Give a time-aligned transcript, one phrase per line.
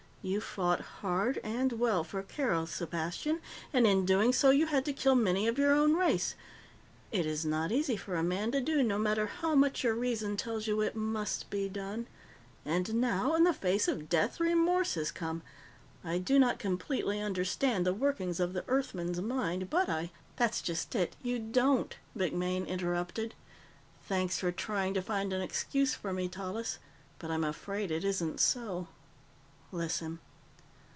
[0.23, 3.39] You fought hard and well for Keroth, Sepastian,
[3.73, 6.35] and, in doing so, you had to kill many of your own race.
[7.11, 10.37] It is not easy for a man to do, no matter how much your reason
[10.37, 12.05] tells you it must be done.
[12.63, 15.41] And now, in the face of death, remorse has come.
[16.03, 20.93] I do not completely understand the workings of the Earthman's mind, but I ""That's just
[20.93, 23.33] it; you don't," MacMaine interrupted.
[24.07, 26.77] "Thanks for trying to find an excuse for me, Tallis,
[27.17, 28.87] but I'm afraid it isn't so.
[29.73, 30.19] Listen.